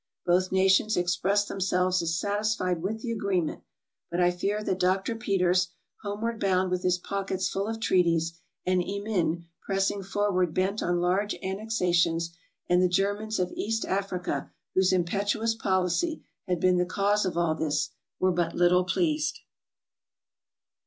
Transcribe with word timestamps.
Both 0.25 0.51
nations 0.51 0.97
expressed 0.97 1.47
themselves 1.47 2.01
as 2.01 2.19
satisfied 2.19 2.81
with 2.81 3.03
the 3.03 3.11
agreement, 3.11 3.61
but 4.09 4.19
I 4.19 4.31
fear 4.31 4.63
that 4.63 4.79
Dr. 4.79 5.15
Peters, 5.15 5.67
homeward 6.01 6.39
bound 6.39 6.71
with 6.71 6.81
his 6.81 6.97
pockets 6.97 7.47
full 7.49 7.67
of 7.67 7.79
treaties, 7.79 8.41
and 8.65 8.81
Emin 8.83 9.45
pressing 9.61 10.01
forward 10.01 10.55
bent 10.55 10.81
on 10.81 11.01
large 11.01 11.35
an 11.43 11.57
nexations 11.59 12.31
and 12.67 12.81
the 12.81 12.87
Germans 12.89 13.37
of 13.37 13.51
East 13.51 13.85
Africa 13.85 14.49
whose 14.73 14.91
impetuous 14.91 15.53
policy 15.53 16.23
had 16.47 16.59
been 16.59 16.77
the 16.77 16.85
cause 16.87 17.23
of 17.23 17.37
all 17.37 17.53
this, 17.53 17.91
were 18.19 18.31
but 18.31 18.55
little 18.55 18.85
pleased. 18.85 19.41